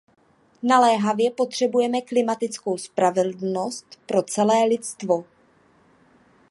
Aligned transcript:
Naléhavě 0.63 1.31
potřebujeme 1.31 2.01
klimatickou 2.01 2.77
spravedlnost 2.77 3.99
pro 4.05 4.23
celé 4.23 4.63
lidstvo. 4.65 5.25